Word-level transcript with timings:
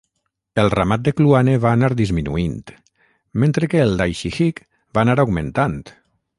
El 0.61 0.69
ramat 0.73 1.03
de 1.07 1.11
Kluane 1.19 1.53
va 1.65 1.73
anar 1.77 1.89
disminuint 1.99 2.57
mentre 3.45 3.71
que 3.75 3.85
el 3.87 3.95
d'Aishihik 4.03 4.67
va 4.99 5.07
anar 5.07 5.21
augmentant. 5.29 5.81